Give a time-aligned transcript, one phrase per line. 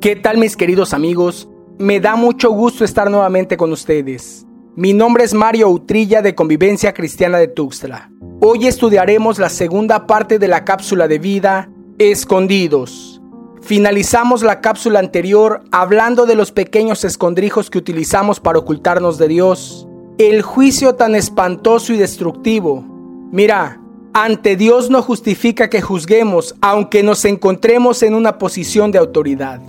[0.00, 1.48] ¿Qué tal mis queridos amigos?
[1.76, 4.46] Me da mucho gusto estar nuevamente con ustedes.
[4.76, 8.08] Mi nombre es Mario Utrilla de Convivencia Cristiana de Tuxtla.
[8.40, 13.20] Hoy estudiaremos la segunda parte de la cápsula de vida, Escondidos.
[13.60, 19.88] Finalizamos la cápsula anterior hablando de los pequeños escondrijos que utilizamos para ocultarnos de Dios.
[20.16, 22.84] El juicio tan espantoso y destructivo.
[23.32, 23.80] Mira,
[24.12, 29.60] ante Dios no justifica que juzguemos aunque nos encontremos en una posición de autoridad.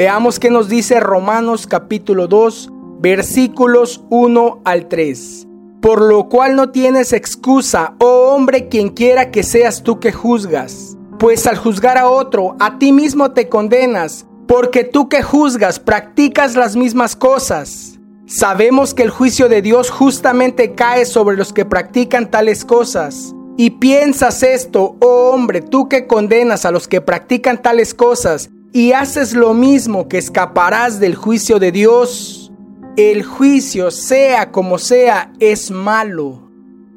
[0.00, 5.46] Veamos qué nos dice Romanos capítulo 2, versículos 1 al 3.
[5.82, 10.96] Por lo cual no tienes excusa, oh hombre, quien quiera que seas tú que juzgas.
[11.18, 16.56] Pues al juzgar a otro, a ti mismo te condenas, porque tú que juzgas practicas
[16.56, 18.00] las mismas cosas.
[18.24, 23.34] Sabemos que el juicio de Dios justamente cae sobre los que practican tales cosas.
[23.58, 28.92] Y piensas esto, oh hombre, tú que condenas a los que practican tales cosas, y
[28.92, 32.52] haces lo mismo que escaparás del juicio de Dios,
[32.96, 36.48] el juicio, sea como sea, es malo.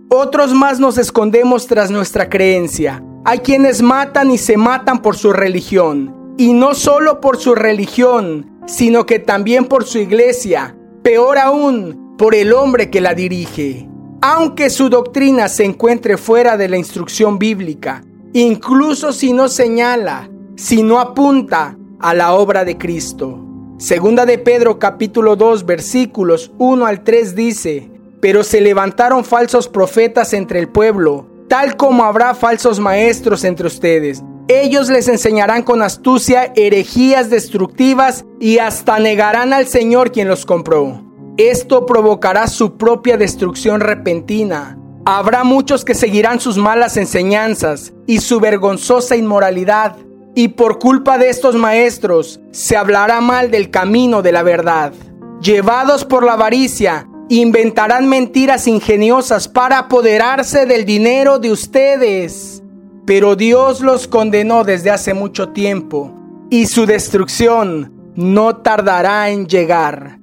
[0.09, 3.03] Otros más nos escondemos tras nuestra creencia.
[3.25, 6.35] Hay quienes matan y se matan por su religión.
[6.37, 10.75] Y no solo por su religión, sino que también por su iglesia.
[11.03, 13.87] Peor aún, por el hombre que la dirige.
[14.21, 20.83] Aunque su doctrina se encuentre fuera de la instrucción bíblica, incluso si no señala si
[20.83, 23.39] no apunta a la obra de Cristo.
[23.77, 27.89] Segunda de Pedro capítulo 2 versículos 1 al 3 dice,
[28.21, 34.23] pero se levantaron falsos profetas entre el pueblo, tal como habrá falsos maestros entre ustedes.
[34.47, 41.01] Ellos les enseñarán con astucia herejías destructivas y hasta negarán al Señor quien los compró.
[41.37, 44.77] Esto provocará su propia destrucción repentina.
[45.05, 49.97] Habrá muchos que seguirán sus malas enseñanzas y su vergonzosa inmoralidad
[50.35, 54.93] y por culpa de estos maestros se hablará mal del camino de la verdad.
[55.41, 62.63] Llevados por la avaricia, inventarán mentiras ingeniosas para apoderarse del dinero de ustedes.
[63.05, 66.13] Pero Dios los condenó desde hace mucho tiempo
[66.49, 70.19] y su destrucción no tardará en llegar.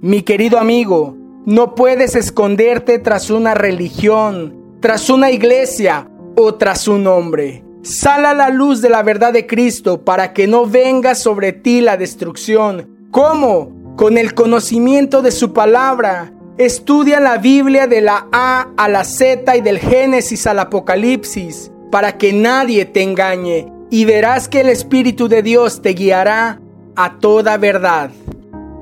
[0.00, 1.16] Mi querido amigo,
[1.46, 7.64] no puedes esconderte tras una religión, tras una iglesia o tras un hombre.
[7.82, 11.80] Sal a la luz de la verdad de Cristo para que no venga sobre ti
[11.80, 13.08] la destrucción.
[13.10, 13.94] ¿Cómo?
[13.96, 16.30] Con el conocimiento de su palabra.
[16.58, 22.18] Estudia la Biblia de la A a la Z y del Génesis al Apocalipsis para
[22.18, 26.60] que nadie te engañe y verás que el Espíritu de Dios te guiará
[26.96, 28.10] a toda verdad.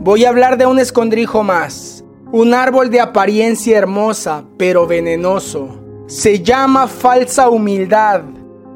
[0.01, 5.85] Voy a hablar de un escondrijo más, un árbol de apariencia hermosa pero venenoso.
[6.09, 8.23] Se llama falsa humildad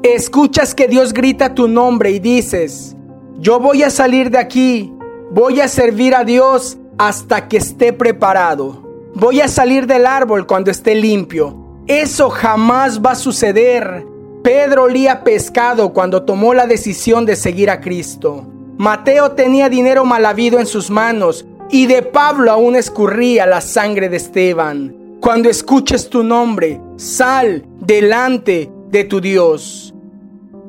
[0.03, 2.93] Escuchas que Dios grita tu nombre y dices,
[3.39, 4.93] yo voy a salir de aquí,
[5.31, 8.83] voy a servir a Dios hasta que esté preparado.
[9.15, 11.57] Voy a salir del árbol cuando esté limpio.
[11.87, 14.05] Eso jamás va a suceder.
[14.43, 18.45] Pedro olía pescado cuando tomó la decisión de seguir a Cristo.
[18.77, 24.09] Mateo tenía dinero mal habido en sus manos y de Pablo aún escurría la sangre
[24.09, 24.97] de Esteban.
[25.21, 29.91] Cuando escuches tu nombre, sal delante de tu Dios.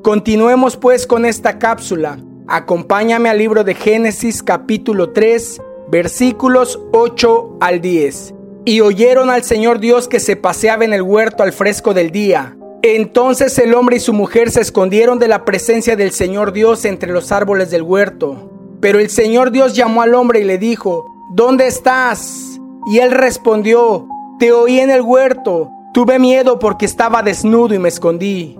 [0.02, 2.18] Continuemos pues con esta cápsula.
[2.48, 8.34] Acompáñame al libro de Génesis capítulo 3 versículos 8 al 10.
[8.64, 12.56] Y oyeron al Señor Dios que se paseaba en el huerto al fresco del día.
[12.80, 17.12] Entonces el hombre y su mujer se escondieron de la presencia del Señor Dios entre
[17.12, 18.50] los árboles del huerto.
[18.80, 22.58] Pero el Señor Dios llamó al hombre y le dijo, ¿Dónde estás?
[22.90, 24.08] Y él respondió,
[24.38, 28.58] Te oí en el huerto, tuve miedo porque estaba desnudo y me escondí.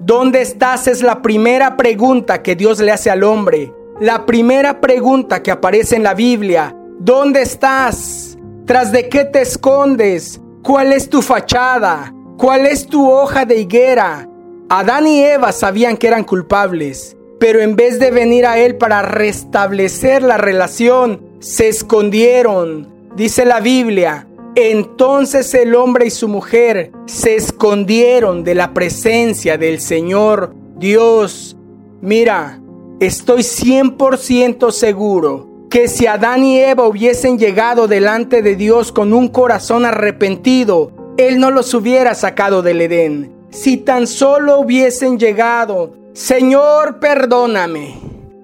[0.00, 0.86] ¿Dónde estás?
[0.86, 3.74] Es la primera pregunta que Dios le hace al hombre.
[4.00, 6.76] La primera pregunta que aparece en la Biblia.
[7.00, 8.38] ¿Dónde estás?
[8.66, 10.40] ¿Tras de qué te escondes?
[10.62, 12.14] ¿Cuál es tu fachada?
[12.38, 14.28] ¿Cuál es tu hoja de higuera?
[14.68, 19.02] Adán y Eva sabían que eran culpables, pero en vez de venir a Él para
[19.02, 22.92] restablecer la relación, se escondieron.
[23.16, 29.80] Dice la Biblia, entonces el hombre y su mujer se escondieron de la presencia del
[29.80, 31.56] Señor Dios.
[32.00, 32.60] Mira,
[32.98, 39.28] estoy 100% seguro que si Adán y Eva hubiesen llegado delante de Dios con un
[39.28, 43.32] corazón arrepentido, Él no los hubiera sacado del Edén.
[43.50, 48.00] Si tan solo hubiesen llegado, Señor, perdóname.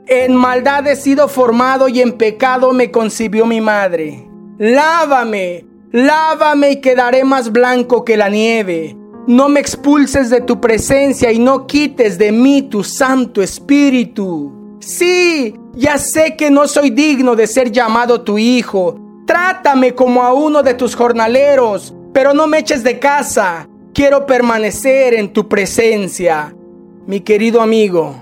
[0.06, 4.28] En maldad he sido formado y en pecado me concibió mi madre.
[4.58, 8.96] Lávame, Lávame y quedaré más blanco que la nieve.
[9.26, 14.78] No me expulses de tu presencia y no quites de mí tu Santo Espíritu.
[14.80, 18.98] Sí, ya sé que no soy digno de ser llamado tu hijo.
[19.26, 23.68] Trátame como a uno de tus jornaleros, pero no me eches de casa.
[23.92, 26.56] Quiero permanecer en tu presencia.
[27.06, 28.14] Mi querido amigo,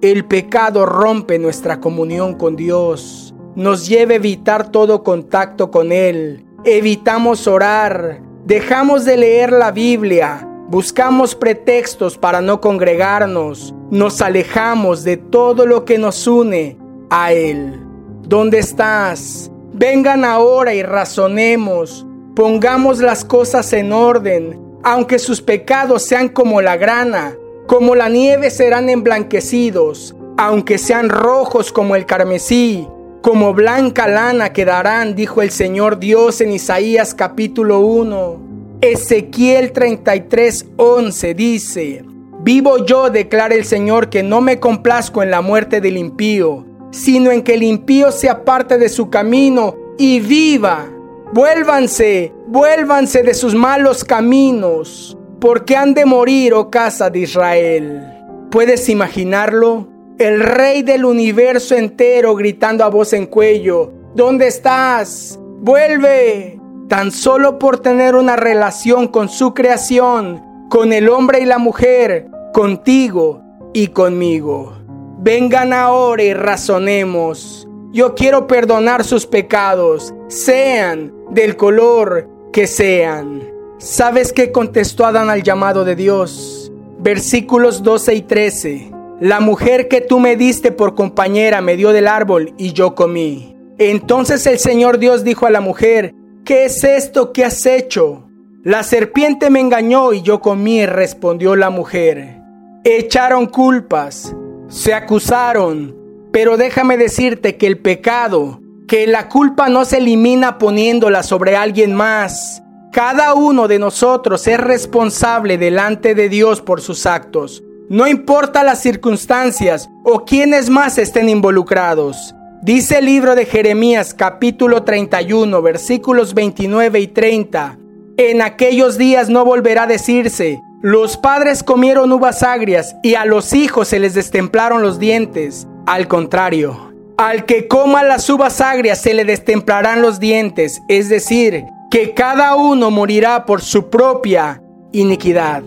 [0.00, 6.46] el pecado rompe nuestra comunión con Dios, nos lleva a evitar todo contacto con Él,
[6.64, 15.16] evitamos orar, dejamos de leer la Biblia, buscamos pretextos para no congregarnos, nos alejamos de
[15.16, 16.76] todo lo que nos une
[17.10, 17.80] a Él.
[18.22, 19.50] ¿Dónde estás?
[19.72, 26.76] Vengan ahora y razonemos, pongamos las cosas en orden, aunque sus pecados sean como la
[26.76, 27.34] grana,
[27.66, 32.86] como la nieve serán emblanquecidos, aunque sean rojos como el carmesí,
[33.20, 38.50] como blanca lana quedarán, dijo el Señor Dios en Isaías capítulo 1.
[38.80, 42.04] Ezequiel 33, 11 dice,
[42.42, 47.30] Vivo yo, declara el Señor, que no me complazco en la muerte del impío, sino
[47.30, 50.88] en que el impío se aparte de su camino y viva.
[51.34, 55.18] Vuélvanse, vuélvanse de sus malos caminos.
[55.40, 58.02] ¿Por qué han de morir, oh casa de Israel?
[58.50, 59.99] ¿Puedes imaginarlo?
[60.20, 65.40] El rey del universo entero gritando a voz en cuello, ¿dónde estás?
[65.40, 66.60] Vuelve.
[66.90, 72.28] Tan solo por tener una relación con su creación, con el hombre y la mujer,
[72.52, 73.40] contigo
[73.72, 74.74] y conmigo.
[75.20, 77.66] Vengan ahora y razonemos.
[77.90, 83.42] Yo quiero perdonar sus pecados, sean del color que sean.
[83.78, 86.70] ¿Sabes qué contestó Adán al llamado de Dios?
[86.98, 88.99] Versículos 12 y 13.
[89.20, 93.54] La mujer que tú me diste por compañera me dio del árbol y yo comí.
[93.76, 98.26] Entonces el Señor Dios dijo a la mujer, ¿qué es esto que has hecho?
[98.64, 102.40] La serpiente me engañó y yo comí, respondió la mujer.
[102.82, 104.34] Echaron culpas,
[104.68, 105.94] se acusaron,
[106.32, 111.92] pero déjame decirte que el pecado, que la culpa no se elimina poniéndola sobre alguien
[111.92, 117.62] más, cada uno de nosotros es responsable delante de Dios por sus actos.
[117.90, 122.36] No importa las circunstancias o quienes más estén involucrados.
[122.62, 127.78] Dice el libro de Jeremías capítulo 31 versículos 29 y 30.
[128.16, 133.52] En aquellos días no volverá a decirse, los padres comieron uvas agrias y a los
[133.54, 135.66] hijos se les destemplaron los dientes.
[135.86, 141.64] Al contrario, al que coma las uvas agrias se le destemplarán los dientes, es decir,
[141.90, 145.64] que cada uno morirá por su propia iniquidad.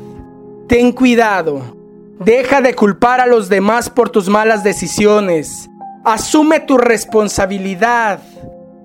[0.70, 1.73] Ten cuidado,
[2.20, 5.70] deja de culpar a los demás por tus malas decisiones.
[6.04, 8.20] Asume tu responsabilidad.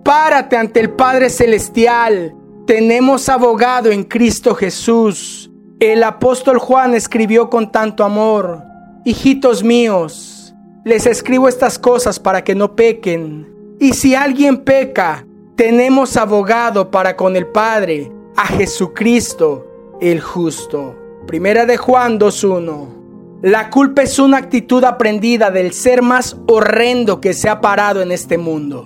[0.04, 2.34] Párate ante el Padre Celestial.
[2.66, 5.50] Tenemos abogado en Cristo Jesús.
[5.80, 8.64] El apóstol Juan escribió con tanto amor,
[9.04, 10.54] Hijitos míos,
[10.84, 13.48] les escribo estas cosas para que no pequen.
[13.78, 15.24] Y si alguien peca,
[15.54, 19.66] tenemos abogado para con el Padre, a Jesucristo
[20.00, 20.96] el justo.
[21.26, 22.97] Primera de Juan 2.1.
[23.42, 28.10] La culpa es una actitud aprendida del ser más horrendo que se ha parado en
[28.10, 28.84] este mundo.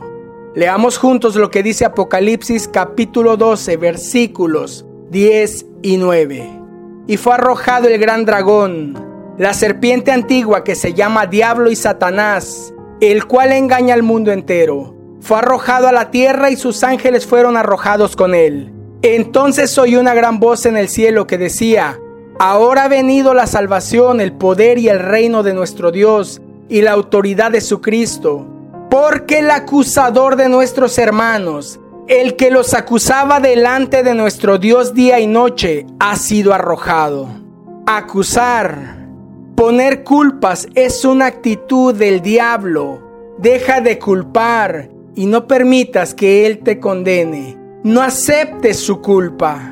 [0.55, 6.51] Leamos juntos lo que dice Apocalipsis capítulo 12 versículos 10 y 9.
[7.07, 12.75] Y fue arrojado el gran dragón, la serpiente antigua que se llama Diablo y Satanás,
[13.01, 17.57] el cual engaña al mundo entero fue arrojado a la tierra y sus ángeles fueron
[17.57, 18.71] arrojados con él.
[19.01, 21.99] Entonces oí una gran voz en el cielo que decía,
[22.45, 26.91] Ahora ha venido la salvación, el poder y el reino de nuestro Dios y la
[26.91, 28.45] autoridad de su Cristo,
[28.91, 35.21] porque el acusador de nuestros hermanos, el que los acusaba delante de nuestro Dios día
[35.21, 37.29] y noche, ha sido arrojado.
[37.87, 39.07] Acusar,
[39.55, 43.35] poner culpas es una actitud del diablo.
[43.39, 47.57] Deja de culpar y no permitas que Él te condene.
[47.85, 49.72] No aceptes su culpa.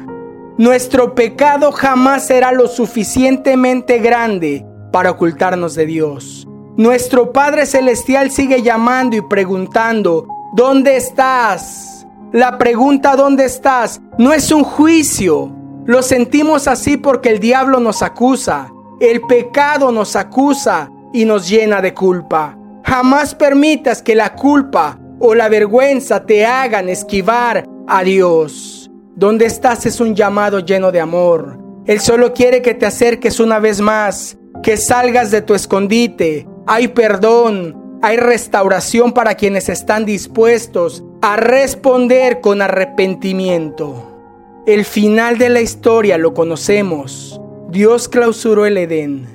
[0.61, 4.63] Nuestro pecado jamás será lo suficientemente grande
[4.93, 6.47] para ocultarnos de Dios.
[6.77, 12.07] Nuestro Padre Celestial sigue llamando y preguntando, ¿dónde estás?
[12.33, 14.03] La pregunta ¿dónde estás?
[14.19, 15.51] no es un juicio.
[15.87, 21.81] Lo sentimos así porque el diablo nos acusa, el pecado nos acusa y nos llena
[21.81, 22.55] de culpa.
[22.85, 28.80] Jamás permitas que la culpa o la vergüenza te hagan esquivar a Dios.
[29.21, 31.59] Donde estás es un llamado lleno de amor.
[31.85, 36.49] Él solo quiere que te acerques una vez más, que salgas de tu escondite.
[36.67, 44.11] Hay perdón, hay restauración para quienes están dispuestos a responder con arrepentimiento.
[44.67, 47.39] El final de la historia lo conocemos.
[47.69, 49.27] Dios clausuró el Edén.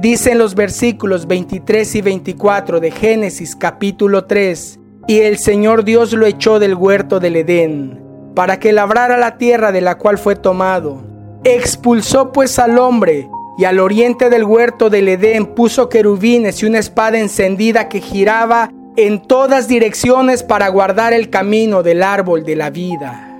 [0.00, 4.78] Dicen los versículos 23 y 24 de Génesis capítulo 3,
[5.08, 8.05] y el Señor Dios lo echó del huerto del Edén,
[8.36, 11.02] para que labrara la tierra de la cual fue tomado.
[11.42, 13.28] Expulsó pues al hombre,
[13.58, 18.70] y al oriente del huerto del Edén puso querubines y una espada encendida que giraba
[18.96, 23.34] en todas direcciones para guardar el camino del árbol de la vida.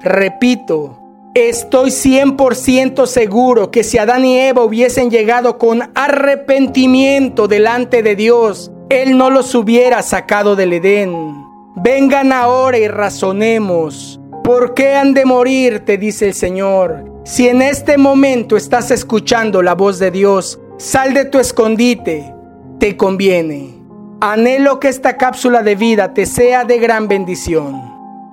[0.00, 0.98] Repito,
[1.34, 8.70] estoy 100% seguro que si Adán y Eva hubiesen llegado con arrepentimiento delante de Dios,
[8.88, 11.44] Él no los hubiera sacado del Edén.
[11.76, 14.20] Vengan ahora y razonemos.
[14.46, 15.80] ¿Por qué han de morir?
[15.80, 17.04] te dice el Señor.
[17.24, 22.32] Si en este momento estás escuchando la voz de Dios, sal de tu escondite,
[22.78, 23.74] te conviene.
[24.20, 27.74] Anhelo que esta cápsula de vida te sea de gran bendición.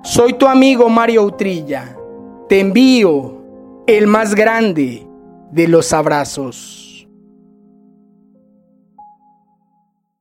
[0.04, 1.96] Soy tu amigo Mario Utrilla.
[2.48, 3.42] Te envío
[3.88, 5.08] el más grande
[5.50, 6.83] de los abrazos.